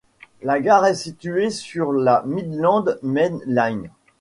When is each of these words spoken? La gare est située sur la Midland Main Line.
La 0.41 0.59
gare 0.59 0.87
est 0.87 0.95
située 0.95 1.51
sur 1.51 1.91
la 1.91 2.23
Midland 2.25 2.97
Main 3.03 3.37
Line. 3.45 3.91